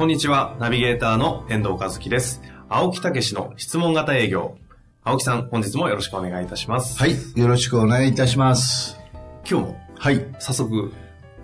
[0.00, 2.40] こんにちは、ナビゲーターの遠藤和樹です。
[2.70, 4.56] 青木武の質問型営業。
[5.04, 6.98] 青木さん、本日もよろしくお願いいたします。
[6.98, 7.16] はい。
[7.38, 8.98] よろしくお願いいたします。
[9.46, 10.26] 今日もはい。
[10.38, 10.90] 早速、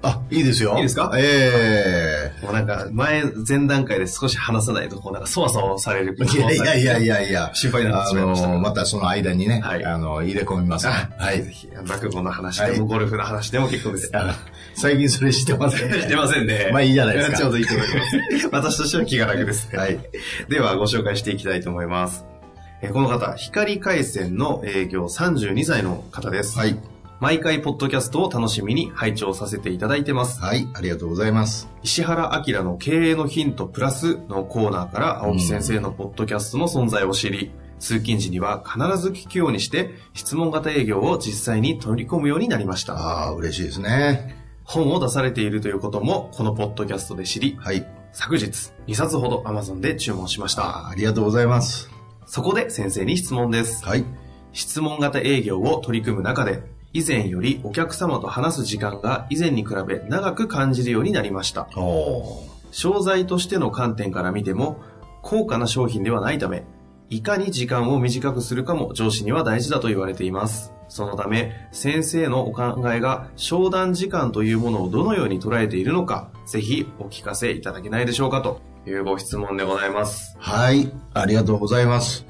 [0.09, 0.77] あ、いいですよ。
[0.77, 1.10] いいですか？
[1.16, 6.16] えもうなんか前、前段階で少し話さないと、こうなんかそわそわされる。
[6.20, 7.51] えいやいやいやいやいや。
[7.55, 10.87] 心配になってしまいましたあの、またその間にね、はいあの、入れ込みます。
[10.88, 11.51] あはいぜ。
[11.51, 14.13] ひ、落語の話でも、はいゴルフの話でも結構です。
[14.74, 16.70] 最近それしてません、 してませんね。
[16.73, 17.95] まあいいじゃないですかちょうどいいと思いま
[18.41, 18.48] す。
[18.52, 19.68] 私としては気が楽です。
[19.74, 19.98] はい。
[20.48, 22.24] では、ご紹介していきたいと思います。
[22.82, 26.59] えーこの方、光回線の営業32歳の方です。
[26.59, 26.76] はい。
[27.18, 30.38] 毎回、ポッドキャストを楽しみに拝聴させていただいてます。
[30.42, 30.68] はい。
[30.74, 31.66] ありがとうございます。
[31.82, 42.95] 石原明の経営のヒントプラスのコーナーから青木先生のポッドキャストの存在を知り、通勤時には必ず聞くようにして質問型営業を実際に取り込むようになりました。
[42.95, 44.36] ああ、嬉しいですね。
[44.64, 47.86] 本を出されているということもこのポッドキャストで知り、はい。
[48.12, 48.45] 昨日
[48.88, 50.64] 2冊ほど Amazon で注文しました。
[50.64, 51.90] あありがとうございます。
[52.26, 53.82] そこで先生に質問です。
[53.86, 54.04] はい。
[54.52, 61.68] 質問型営業を取り組む中で、以前よりお客様と話す時間が以前に比べ長く感じるようになりました。
[62.70, 64.81] 商材としての観点から見ても、
[65.22, 66.64] 高価な商品ではないため、
[67.09, 70.72] いかに時間を短くするかも上司には大事だと言われています。
[70.88, 80.36] そのため、先生のお考えが商談時間というものをどのように捉えているのか、ぜひお聞かせいただけないでしょうかというご質問でございます。
[80.38, 80.91] はい。
[81.12, 82.24] ありがとうございます。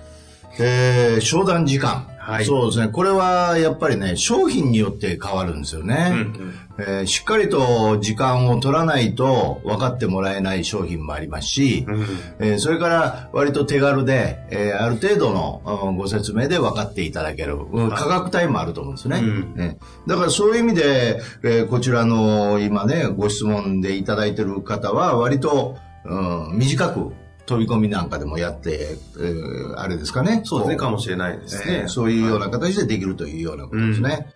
[0.59, 2.09] えー、商談時間。
[2.27, 2.89] はいそうですね。
[2.89, 6.11] これはやっぱりね、商品によって変わるんですよね。
[6.13, 12.07] うんえーしっかりと時間を取らないと分かってもらえない商品もありますし、うん。
[12.41, 19.19] えーそれから割と手軽で、えーある程度のうんご説明で分かっていただける、うん価格帯もあると思うんですね。
[19.19, 27.13] うんねだからそういう意味で、えーこちらの今ね、ご質問でいただいてる方は割と、うん短く
[27.47, 30.43] 飛び込みなんかでもやって、えーあれですかね。
[30.45, 31.81] そうですね、こかもしれないですね。
[31.83, 34.29] えーそういうような形でできるというようなことですね。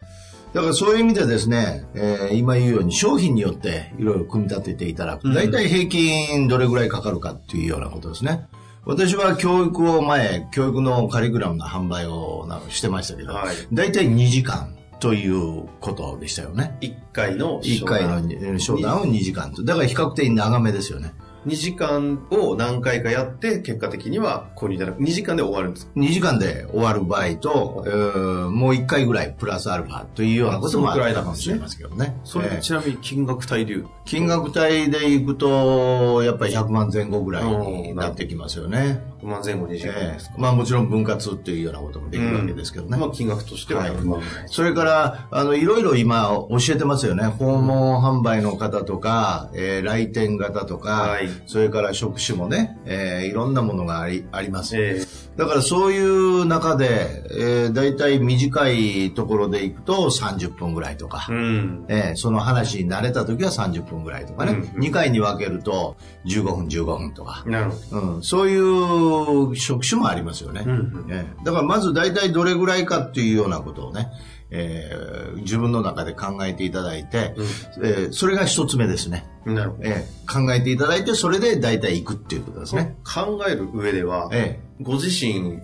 [0.53, 8.47] だからそういう意味でですね、えー今言うように商品によっていろいろ組み立てていただくと、大体平均どれぐらいかかるかっていうようなことですね。
[8.87, 16.77] 私は教育を前、教育のカリキュラムの販売をなしてましたけど、はい大体2時間ということでしたよね。
[16.81, 19.63] 一回の1回のえー商談を2時間と。
[19.65, 21.13] だから比較的長めですよね。
[21.47, 25.03] 2時間を何回かやって、結果的には購入いただく。
[25.03, 32.19] 2時間で終わるんですか2時間で終わる場合と、えーもう1回ぐらいプラスアルファというようなこともあるかもしれませんけどね。
[32.25, 33.87] それ、えーちなみに金額帯流。
[34.05, 39.01] 金額帯でいくと、やっぱり100万前後ぐらいになってきますよね。
[39.23, 40.35] 100万前後2時間えですか。
[40.39, 42.97] えまあもちろん分割っていうようなこともできるわけですけどね。
[42.97, 44.45] まあ金額としてははい100万ぐらい。
[44.47, 47.25] それから、あの、いろいろ今教えてますよね。
[47.25, 54.77] 訪問販売の方とか、えー来店型とか、はいそれから職種もね、えーいろんなものがありあります。
[54.77, 55.05] え
[55.37, 61.85] だからそういう中で、えー、大体短いところで行くと30分ぐらいとか、えうん。
[61.89, 69.10] えーその話に慣れた時は30分ぐらいとかね、うんうん2回に分けると15分15分とか、なるほうん、そういう
[69.55, 70.71] 職種もありますよね、ど。
[70.71, 71.07] うん。
[71.11, 74.09] えーだからまず大体どれぐらいかっていうようなことをね、
[74.51, 77.35] えー自分の中で考えていただいて、
[77.83, 79.55] えーそれが一つ目ですね、うん。
[79.55, 79.85] なるほど。
[79.85, 85.59] えー考えていただいてそれで大体行くっていうことですね、考える上では、えご自身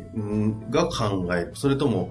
[0.71, 1.53] が考える。
[1.55, 2.11] それとも、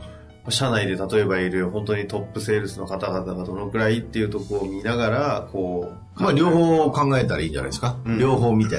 [0.50, 8.78] 社内で例えばいる本当にトップセールスの方々がどのくらいっていうところを見ながら、こう、ーまあ両方考えたらいいんじゃないですか、うん両方見て、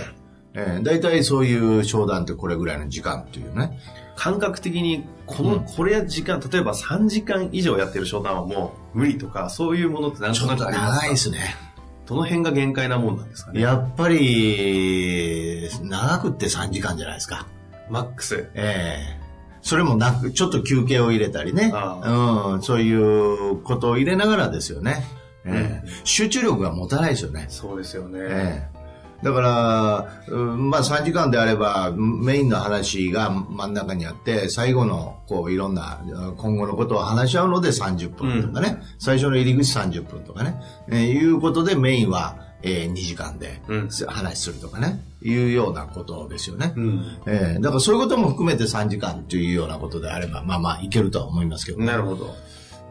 [0.56, 3.78] えー大体そういう商談ってこれぐらいの時間っていうね
[4.16, 11.02] 感覚的に、この、うんこれ時間、例えば3時間以上やってる商談はもう無理とか、そういうものってなんとなくありますか？
[11.02, 11.54] 長いですね
[12.06, 13.60] どの辺が限界なもんなんですかね？
[13.60, 17.46] やっぱり、長くって3時間じゃないですか。
[17.90, 18.48] マックス。
[18.54, 19.26] ええ
[19.60, 21.72] それもなく、ちょっと休憩を入れたりね。
[21.74, 25.04] あうん、そういうことを入れながらですよね。
[25.44, 27.46] ええ集中力が持たないですよね。
[27.48, 28.20] そうですよね。
[28.22, 28.75] ええ
[29.22, 36.00] だから、うんまあ3時間であれば、メインの話が真ん中にあって、最後の、こう、いろんな、
[36.36, 46.72] 今後のことを話し合うので30分とかね、最初の入り口30分とかね、えーいうことでメインは、え2時間でうん話するとかね、いうようなことですよね。
[46.76, 47.02] うん。
[47.26, 52.34] えーだからそういうことも含めて3時間というようなことであれば、まあまあいけるとは思いますけど、なるほど。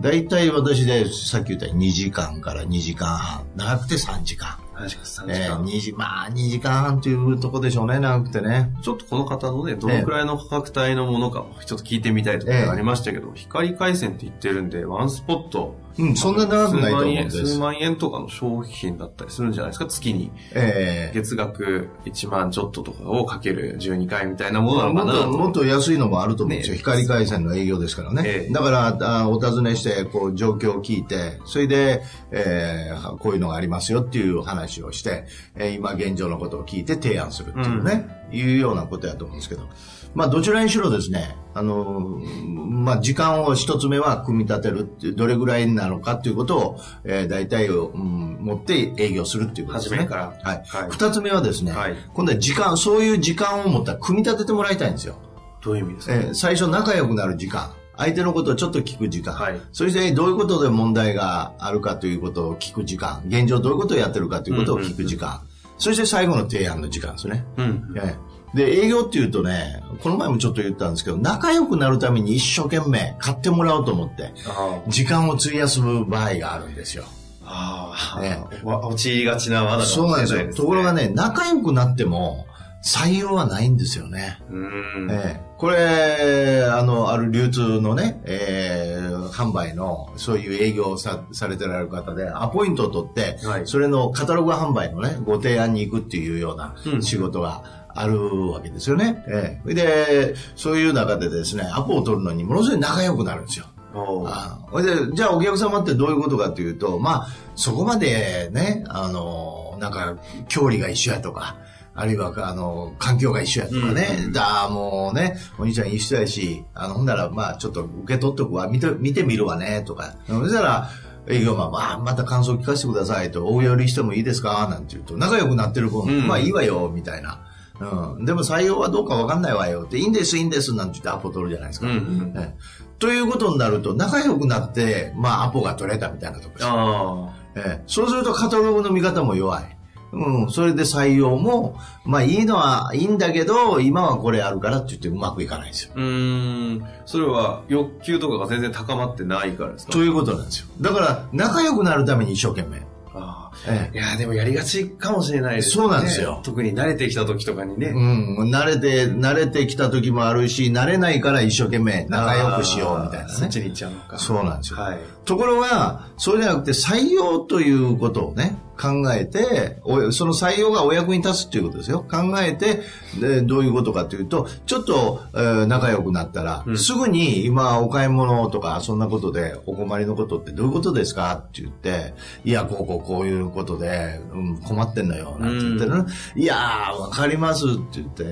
[0.01, 4.57] 大体私でさっき言ったように2時間から2時間半、長くて3時間。
[4.77, 5.63] 確か3時えー、間。
[5.63, 8.73] 2時、まあ2時間半というとこでしょうね、長くてね。
[8.81, 17.59] ちょっとこの方のね、どのくらいの価格帯のものかをちょっと聞いてみたいところがありましたけど、光回線って言ってるんで、ワンスポット、うん、そんな長くないと思うんで数万円、数す。
[17.59, 20.31] 万円とかの商品だったりするんじゃないですか、月に。
[20.53, 26.73] ええ月額1万ちょっととかをかける12回みたいなものなのもっと、かなともっと安いのもあると思うんですよ。
[26.73, 28.23] ね光回線の営業ですからね。
[28.25, 35.25] ええだからあ、お尋ねして、こう、状況を聞いて、それで、えーこういうのがありますよっていう話をして、
[35.55, 39.67] えー今現状のことを聞いて提案するっていうね、いうようなことやと思うんですけど。
[40.15, 49.97] まあ、どちらにしろですね、あのーまあ、時間を一つ目は組み立てるってどれぐらいなのかっていうことを、えー大体を、うん、持って営業するっていうことですね。
[49.97, 50.63] 初めからはい。
[50.65, 55.17] はい二つ目はですね、はい今度は時間、そういう時間を持ったら組み立ててもらいたいんですよ。
[55.61, 57.71] どういう意味ですか、えー最初仲良くなる時間。
[57.97, 59.33] 相手のことをちょっと聞く時間。
[59.33, 63.23] はいそしてどういうことで問題があるかということを聞く時間。
[63.27, 65.41] 現状どういうことをやってるかということを聞く時間。
[65.77, 67.45] そして最後の提案の時間ですね。
[67.57, 67.93] うん。
[67.97, 77.03] ええで、営業っていうとね、この前もちょっと言ったんですけど、仲良くなるために一生懸命買ってもらおうと思って、あ時間を費やす場合があるんですよ。
[77.43, 80.53] ああえあ、わ陥りがちな罠かもしそうなんですよ。
[80.53, 82.47] ところがね、仲良くなっても
[82.83, 84.39] 採用はないんですよね。
[84.49, 85.11] うーん。
[85.11, 89.05] ええこれ、あの、ある流通のね、えー
[89.35, 93.67] 販売の、そういう営業をさされてられる方で、アポイントを取って、はい。
[93.67, 97.03] それのカタログ販売のね、ご提案に行くっていうようなうん。
[97.03, 99.23] 仕事があるわけですよね。
[99.27, 99.61] ええ。
[99.63, 103.65] それで、そういう中でですね、アポを取るのにものすごい仲良くなるんですよ。
[103.93, 104.81] ああ。
[104.81, 110.17] で、じゃあお客様ってどういうことかというと、まあ、そこまでね、あの、なんか、
[110.47, 111.57] 距離が一緒やとか、
[111.95, 120.13] あるいは、あの、環境が一緒やとかね、だ、もうね、お兄ちゃん一緒やし、あの、ほんなら、まあ、ちょっと受け取っとくわ、見て、見てみるわね、とか。
[120.27, 120.89] そしたら、
[121.27, 124.67] 営業マン、まあ、また感想聞かせてくださいと、お寄りしてもいいですか？
[124.69, 127.39] なんて言うと、仲良くなってる子、んまあいいわよ、みたいな。
[127.79, 128.25] うん。
[128.25, 131.87] でも採用はどうかわかんないわよって、いいんです、いいんです、なんて言ってアポ取るじゃないですか。
[131.87, 132.33] うんうん。
[132.35, 136.67] ええということになると、仲良くなって、まあ、アポが取れたみたいなところです。
[136.69, 139.74] あええそうすると、カタログの見方も弱い。
[140.15, 145.91] うん、それで採用も、まあ、いいのはいいんだけど、今はこれあるからって言ってうまくいかないんですよ。
[145.95, 145.99] あ。
[145.99, 146.85] うーん。
[147.05, 149.91] それは欲求とかが全然高まってないからですか？
[149.91, 150.67] ということなんですよ。
[150.79, 152.81] だから、仲良くなるために一生懸命。
[153.13, 153.55] ああ。
[153.67, 155.83] えいや、でもやりがちかもしれないですね。
[155.83, 157.87] そうなんですよ特に慣れてきた時とかにね。
[157.87, 163.59] うん、慣れて、慣れてきた時もあるし、慣れないから一生懸命仲良くしようみたいなねそっち。
[163.59, 164.19] に行っちゃうのか。
[164.19, 164.79] そうなんですよ。
[164.79, 164.99] はい。
[165.23, 172.05] ところが、そうじゃなくて採用ということをね、考えて、おその採用がお役に立つっていうことですよ。
[172.09, 172.81] 考えて、
[173.19, 182.13] でどういうことかというと、ちょっと、えー仲良くなったら、うんすぐに今お買い物とかそんなことでお困りのことってどういうことですかって言って、
[182.43, 186.05] いや、こうこうこういうことで、うん、困ってんのよ、なんて言ってね、
[186.35, 188.23] いやー、わかりますって言って、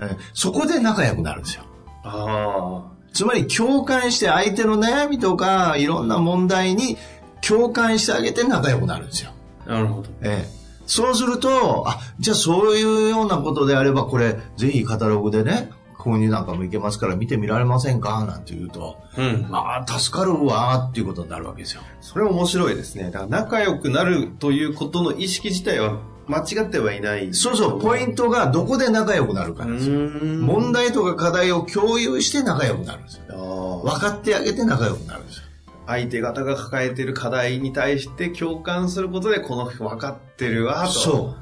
[0.00, 1.62] えーそこで仲良くなるんですよ。
[2.04, 6.96] あつまり共感して相手の悩みとかいろんな問題に
[7.40, 9.32] 共感してあげて仲良くなるんですよ。
[9.66, 9.70] あ。
[9.70, 10.08] なるほど。
[10.22, 10.62] ええ。
[10.86, 18.24] そうすると、あ、じゃあそういうようなことであればこれぜひカタログでね、購入なんかもいけますから見てみられませんか？
[18.24, 19.46] なんて言うと、うん。
[19.48, 21.82] まあ助かるわっていうことになるわけですよ。
[22.00, 23.04] それ面白いですね。
[23.04, 27.32] だから仲良くなるということの意識自体は間違ってはいない。
[27.32, 30.10] そうそう、ポイントがどこで仲良くなるかうなんですよ。
[30.44, 33.82] 問題とか課題を共有して仲良くなるんですよ。
[33.84, 35.44] 分かってあげて仲良くなるんですよ。
[35.86, 40.90] 相手方が抱えてる課題に対して共感することで、この人分かってるわ、と。
[40.90, 41.36] そ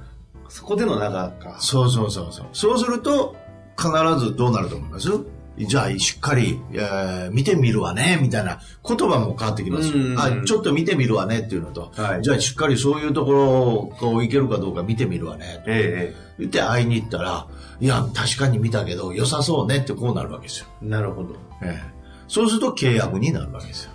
[0.48, 0.50] う。
[0.52, 1.56] そこでの仲か。
[1.60, 2.46] そうそうそうそう。
[2.52, 3.36] そうすると、
[3.78, 5.08] 必ずどうなると思います？
[5.58, 9.92] じゃあ、しっかり、えー見てみるわね、みたいな言葉も変わってきます。
[10.16, 13.44] あ、ちょっと見てみるわねっていうのと、はいじゃあ、しっかりそういうところ
[13.74, 15.62] をこういけるかどうか見てみるわね。
[15.66, 17.46] え言って会いに行ったら、
[17.78, 20.66] いや、確かに見たけど、良さそうねってこうなるわけですよ。
[20.82, 21.34] えなるほど。
[21.62, 23.90] ええそうすると契約になるわけですよ。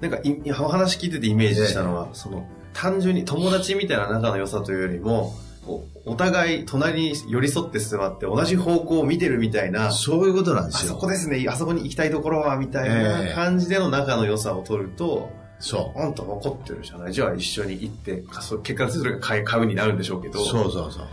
[0.00, 5.34] なんかい、お話聞いててイメージしたのは、その、単純に友達みたいな仲の良さというよりも、
[5.66, 10.92] おお互い隣に寄り添って座って同じ方向を見てるみたいな、そういうことなんであすよ。
[10.94, 12.92] そこですね、あそこに行きたいところは、みたいえ
[13.26, 16.00] えな感じでの仲の良さを取ると、そう。
[16.00, 17.12] あんた分かってるじゃない？
[17.12, 18.22] じゃあ一緒に行って、
[18.62, 20.38] 結果それが買うになるんでしょうけど。
[20.44, 21.04] そうそうそう。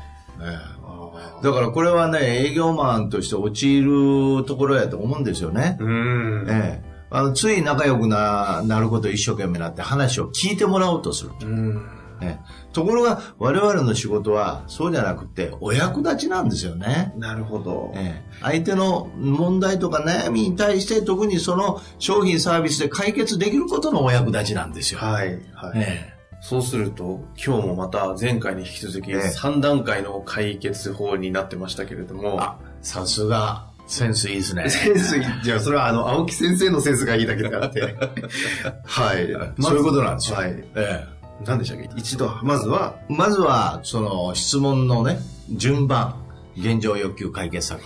[0.41, 5.83] ええあだからこれはね、営業マンとして陥るところやと思うんですよねー。
[5.83, 6.47] うん。
[6.47, 11.31] ええあのつい仲良くななることを一生懸命なって話を聞いてもらおうとする。
[11.41, 11.89] うん。
[12.21, 17.13] ええところが我々の仕事はそうじゃなくてお役立ちなんですよね。
[17.17, 17.91] なるほど。
[17.95, 24.99] ええ相手の問題とか悩みに対して特にその商品サービスで解決できることのお役立ちなんですよ。
[24.99, 25.39] はい。
[25.53, 25.79] はい。
[25.79, 32.39] ええそうすると、今日もまた前回に引き続きええ3段階の解決法になってましたけれども。
[32.39, 34.69] あ、さすがセンスいいですね。
[34.69, 37.81] センスいい、じゃあそれはあの、青木先生のセンスがいいだけであって。
[38.85, 39.27] はい。
[39.61, 40.37] そういうことなんですよ。
[40.37, 40.63] はい。
[40.75, 41.15] ええ
[41.45, 41.89] 何でしたっけ？
[41.97, 45.19] 一度、まずは、まずは、その質問のね、
[45.51, 46.15] 順番、
[46.57, 47.81] 現状欲求解決策、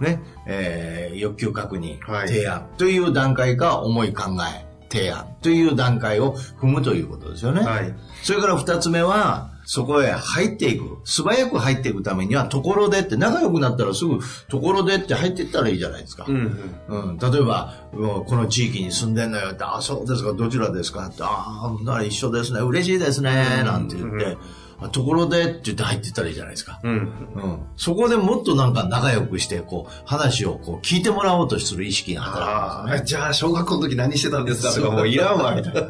[0.00, 7.60] ね、えー欲求確認、はい提案という段階か、思い考え、提案という段階を踏むということですよね。
[7.62, 7.94] はい。
[8.22, 10.96] それから二つ目は、そこへ入っていく。
[11.04, 16.24] 素早く入っていくためには、ところでって、仲良くなったらすぐ、ところでって入っていったらいいじゃないですか。
[16.26, 16.58] うん
[16.88, 24.38] うん、例えば、うんこの地域に住んでんのよって、あ、そうですか、どちらですかって、ああ、なら一緒ですね、嬉しいですね、なんて言って、
[24.80, 26.78] あところでって言って入っていったらいいじゃないですか。
[26.84, 26.92] うん。
[26.92, 26.94] う
[27.40, 27.42] ん。
[27.42, 27.58] うん。
[27.76, 33.00] そこでもっとなんか仲良くして、こう、話をこう聞いてもらおうとする意識が働くんああ。
[33.02, 34.72] じゃあ小学校の時何してたんですか？
[34.72, 35.82] とかもういらんわ、みたいな。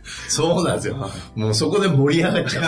[0.28, 1.10] そうなんですよ。
[1.34, 2.62] もうそこで盛り上がっちゃ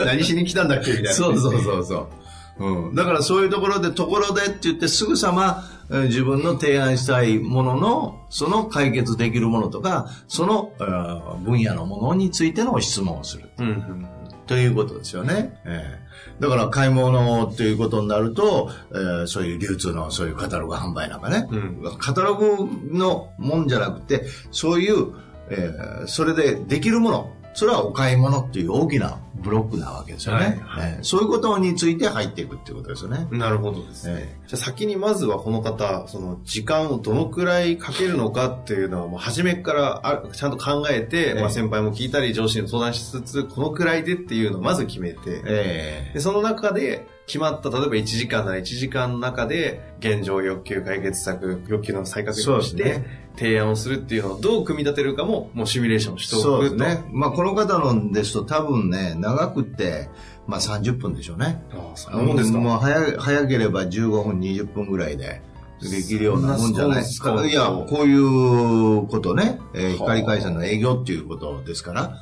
[0.00, 0.04] う。
[0.06, 1.12] 何しに来たんだっけみたいな。
[1.12, 2.08] そうそうそうそう。
[2.56, 13.50] うん、だからそういうところで、ところでって言ってすぐさまえー自分の提案したいものの、その解決できるものとか、そのあー分野のものについての質問をする。
[13.58, 14.06] うんうん。
[14.46, 15.58] ということですよね。
[15.64, 16.04] ええ。
[16.40, 21.98] だから買い物ということになると、えーそういう流通のそういうカタログ販売なんかね、うん。
[21.98, 25.14] カタログのもんじゃなくて、そういう、
[25.50, 30.60] えーそれでできるもの、それはお買い物っていう大きなブロックなわけですよね。
[30.64, 33.26] はいえーそういうことについて入っていくっていうことですよね。
[33.30, 34.14] なるほどですね。
[34.18, 53.02] えじゃあ先にまずはこの方、その時間をどのくらいかけるのかっていうのはもう初めからあちゃんと考えて、ええまあ先輩も聞いたり上司に相談しつつ、このくらいでっていうのをまず決めて、えでその中で決まった、例えば1時間なら1時間の中で現状欲求解決策、欲求の再確認をして、
[53.36, 56.74] 提案をするっていうのをどう組み立てるかももうシミュレーションしてそおくと。
[56.74, 57.04] うですね。
[57.10, 60.08] まあこの方のですと多分ね、長くって、
[60.46, 61.62] まあ30分でしょうね。
[61.72, 62.58] ああ、そんなもんですか。
[62.58, 65.42] もう早早ければ15分、20分ぐらいで
[65.80, 67.46] できるようなもんじゃないですか。
[67.46, 72.16] いや、こういうことね、えーはあ光回線の営業っていうことですから、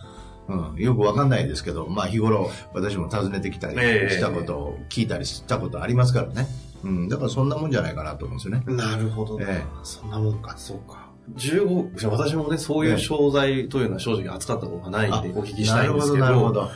[0.48, 4.14] うん、よくわかんないですけど、まあ日頃私も訪ねてきたりええ。
[4.14, 6.46] したことを聞いたりしたことありますからね。
[6.84, 8.64] うん、だからそんなもんじゃないかなと思うんですよね。
[8.66, 11.10] なるほどね、えそんなもんか、そうか。
[11.36, 16.68] 15、じゃあ私もね、そういう商材というのは正直扱ったことがないんでお聞きしたいんですけど、なるほど。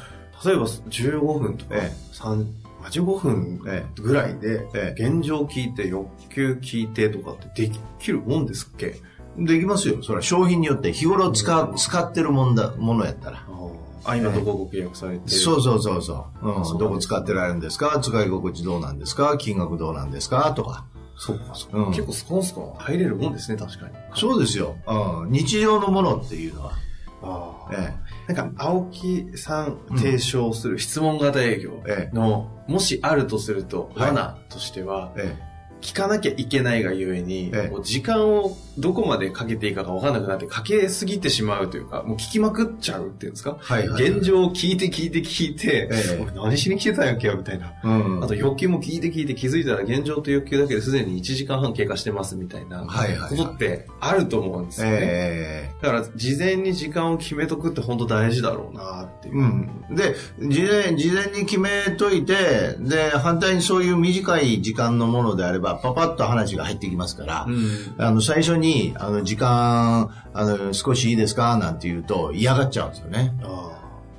[0.45, 2.45] 例えば15分とか、え三
[2.81, 9.01] まあ15分えぐらいで、え現状聞いて、欲求聞いてとかってできるもんですっけ？
[9.39, 10.03] できますよ。
[10.03, 13.45] それは商品によって日頃使う、使ってるもんだ、ものやったら。
[14.05, 15.31] あ、今どこご契約されてる？
[15.31, 16.49] そうそうそうそう。
[16.49, 17.99] うん、どこ使ってられるんですか？
[18.01, 19.37] 使い心地どうなんですか？
[19.37, 20.53] 金額どうなんですか？
[20.55, 20.87] とか。
[21.19, 21.79] そうか、そうか。
[21.79, 23.95] うん結構スコンスコン入れるもんですね、確かに。
[24.15, 24.77] そうですよ。
[24.87, 26.73] うん、日常のものっていうのは。
[27.23, 27.75] ああ
[28.29, 35.46] えなんか、青木さん提唱する質問型営業えの、もしあるとすると、はい罠としては、え、え
[35.81, 43.65] 聞かなきゃいけないがゆえに、ええ時間をどこまでかけていいかが分かんなくなって、かけすぎてしまうというか、もう聞きまくっちゃうっていうんですか、え。
[43.65, 44.11] はいはい。
[44.11, 47.73] 現状を聞いて聞いて聞いて、ええ俺何しに来てたんやっけよ、みたいな。
[47.83, 48.25] うん。
[48.25, 54.99] あと欲求も聞いて聞いて気づいたら現状と欲求だけですでに1時間半経過してますみたいなはいはいはいことってあると思うんですよね。
[55.03, 59.37] えだから事前に時間を決めとくって本当大事だろうなっていう。
[59.37, 59.95] えうん。
[59.95, 71.59] で、事前、事前に決めといて、で、反対にそういう短い時間のものであれば、パパッと話が入ってきますから、うんあの、最初に、あの、時間、あの、少しいいですか？
[71.59, 73.35] なんて言うと嫌がっちゃうんですよね。
[73.43, 73.73] あ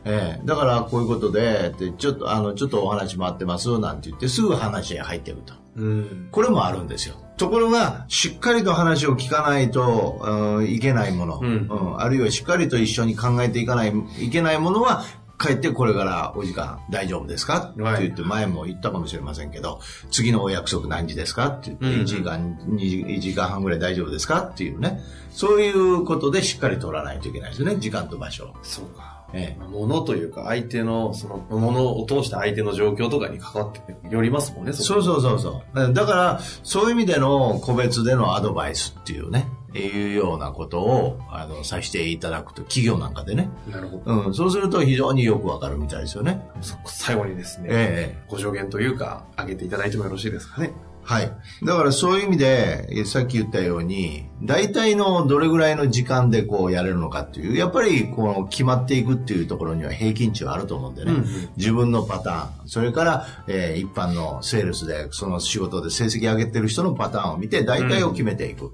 [0.10, 5.54] ええ、だからこういうことで、でちょっと、あの、ちょっとお話回ってます、なんて言って、すぐ話に入ってると。
[5.77, 6.30] ーうん。
[6.32, 7.16] これもあるんですよ。
[7.36, 15.04] ところが、しっかりと話を聞かないと、うんいけないもの、うんあるいはしっかりと一緒に考えていかない、いけないものは、
[15.39, 19.79] 帰ってこれからお時間大丈夫ですか、はいって言って前も言ったかもしれませんけど、
[20.12, 21.48] 次のお約束何時ですか？
[21.50, 24.41] って言って、うん1時間、2時 ,1 時間半ぐらい大丈夫ですか？
[24.41, 25.00] っていうね。
[25.32, 27.75] そういうことでしっかり取らないといけないですね。
[27.77, 28.53] 時間と場所を。
[28.63, 29.15] そうか。
[29.34, 35.94] ええまあ物というか相手の、その、物を通して相手の状況とかに関わってよりますもんね、そうそうそうそう。
[35.94, 39.50] だから、そういう意味での個別でのアドバイスっていうね。
[39.74, 43.50] いうようなことを、あの、させていただくと、企業なんかでね。
[43.69, 44.27] なるほど。
[44.27, 46.41] うん、そうすると非常によくわかるみたいですよね。
[46.62, 50.71] そ最後にですね、ええご助言というか、挙げていただいてもよろしいですかね。
[51.07, 51.31] はい。
[51.63, 61.13] だからそういう意味で、えさっき言ったように、大体のどれぐらいの時間でこうやれるのかっていう、やっぱりこの決まっていくっていうところには平均値はあると思うんでね。
[61.13, 68.74] うんうん自分のパターン、それから、えー一般のセールスでその仕事で成績上げてる人のパターンを見て大体を決めていく。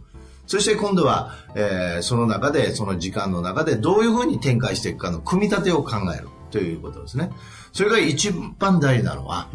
[0.54, 7.32] そして今度は、えーその中で、その時間の中でどういうふうに展開していくかの組み立てを考えるということですね。
[7.72, 9.48] それが一番大事なのは、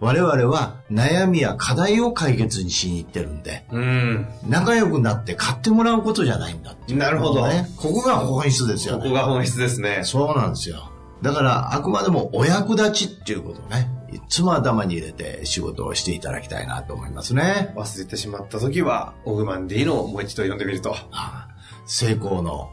[0.00, 4.26] 我々は悩みや課題を解決にしに行ってるんで、うん。
[4.46, 7.66] 仲良くなって買ってもらうことじゃないんだっていうなるほどね。
[7.78, 9.04] ここが本質ですよね。
[9.04, 10.02] ここが本質ですね。
[10.04, 10.90] そうなんですよ。
[11.22, 17.72] だから、あくまでもお役立ちっていうことをね、いつも頭に入れて仕事をしていただきたいなと思いますね。
[17.76, 20.94] 忘れてしまった時は、オグマンディのをもう一度読んでみると。
[21.12, 21.48] あ
[21.86, 22.70] 成功の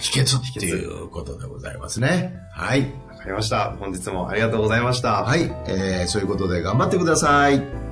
[0.00, 2.36] 秘訣っていうことでございますね。
[2.52, 2.92] はい。
[3.08, 3.76] わかりました。
[3.78, 5.22] 本日もありがとうございました。
[5.22, 5.42] はい。
[5.68, 7.87] えーそういうことで頑張ってください。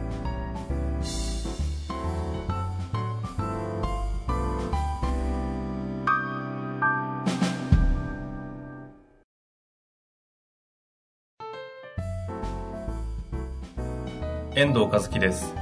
[14.57, 15.55] 遠藤和樹です。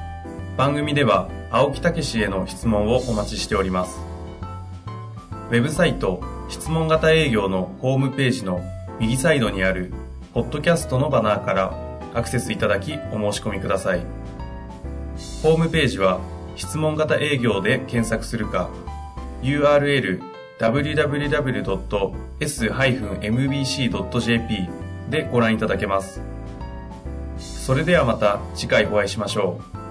[0.57, 3.99] 番組では青木武氏への質問をお待ちしております。
[5.51, 8.61] ウェブサイト質問型営業のホームページの
[9.01, 9.93] 右サイドにある
[10.33, 11.77] ポッドキャストのバナーから
[12.15, 14.07] アクセスいただきお申し込みください。
[15.43, 16.21] ホームページは
[16.55, 18.71] 質問型営業で検索するか
[19.43, 20.23] URL
[20.61, 21.51] www.s-mbc.jp
[25.11, 26.34] でご覧いただけます。
[27.65, 29.84] それではまた次回お会いしましょう。